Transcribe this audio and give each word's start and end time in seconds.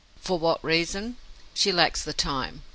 For 0.19 0.39
what 0.39 0.63
reason? 0.65 1.17
She 1.53 1.71
lacks 1.71 2.01
the 2.03 2.11
time. 2.11 2.63